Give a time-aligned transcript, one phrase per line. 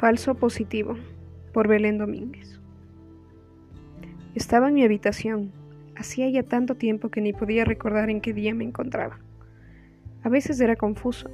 [0.00, 0.96] Falso positivo
[1.52, 2.58] por Belén Domínguez.
[4.34, 5.52] Estaba en mi habitación.
[5.94, 9.20] Hacía ya tanto tiempo que ni podía recordar en qué día me encontraba.
[10.22, 11.28] A veces era confuso.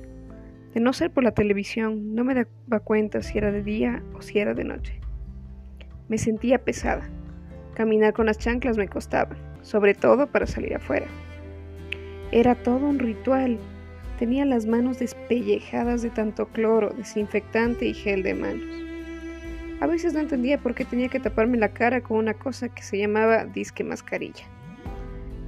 [0.75, 4.21] De no ser por la televisión, no me daba cuenta si era de día o
[4.21, 5.01] si era de noche.
[6.09, 7.09] Me sentía pesada.
[7.75, 11.07] Caminar con las chanclas me costaba, sobre todo para salir afuera.
[12.33, 13.61] Era todo un ritual
[14.19, 18.65] Tenía las manos despellejadas de tanto cloro, desinfectante y gel de manos.
[19.81, 22.83] A veces no entendía por qué tenía que taparme la cara con una cosa que
[22.83, 24.45] se llamaba disque mascarilla.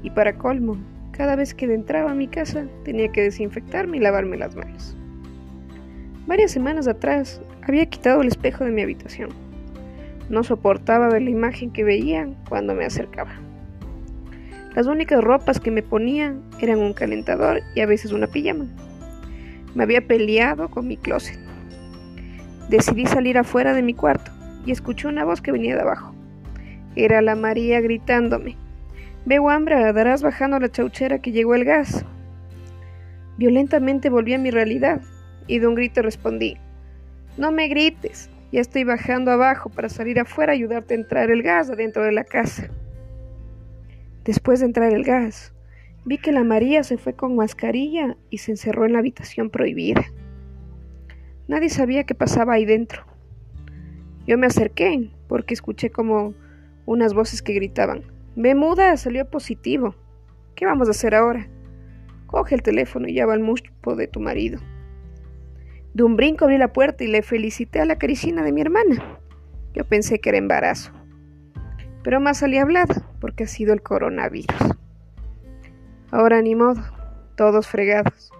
[0.03, 0.77] Y para colmo,
[1.13, 4.95] cada vez que entraba a mi casa tenía que desinfectarme y lavarme las manos.
[6.27, 9.31] Varias semanas atrás había quitado el espejo de mi habitación.
[10.29, 13.48] No soportaba ver la imagen que veía cuando me acercaba.
[14.79, 18.67] Las únicas ropas que me ponía eran un calentador y a veces una pijama.
[19.75, 21.37] Me había peleado con mi closet.
[22.69, 24.31] Decidí salir afuera de mi cuarto
[24.65, 26.15] y escuché una voz que venía de abajo.
[26.95, 28.57] Era la María gritándome.
[29.27, 32.05] Veo hambre, darás bajando la chauchera que llegó el gas.
[33.37, 35.01] Violentamente volví a mi realidad
[35.49, 36.57] y de un grito respondí.
[37.37, 41.43] No me grites, ya estoy bajando abajo para salir afuera y ayudarte a entrar el
[41.43, 42.71] gas adentro de la casa.
[44.29, 45.55] Después de entrar el gas,
[46.05, 50.05] vi que la María se fue con mascarilla y se encerró en la habitación prohibida.
[51.47, 53.07] Nadie sabía qué pasaba ahí dentro.
[54.27, 56.35] Yo me acerqué porque escuché como
[56.85, 58.03] unas voces que gritaban,
[58.37, 59.95] Ve muda, salió positivo.
[60.55, 61.49] ¿Qué vamos a hacer ahora?
[62.27, 64.61] Coge el teléfono y llama al muspo de tu marido.
[65.95, 69.21] De un brinco abrí la puerta y le felicité a la caricina de mi hermana.
[69.73, 70.93] Yo pensé que era embarazo
[72.09, 74.57] pero más salí hablada porque ha sido el coronavirus.
[76.11, 76.83] Ahora ni modo,
[77.37, 78.33] todos fregados.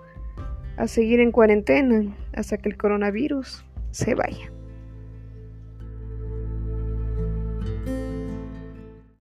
[0.77, 4.53] A seguir en cuarentena hasta que el coronavirus se vaya.